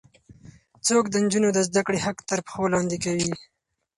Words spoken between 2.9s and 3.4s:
کوي؟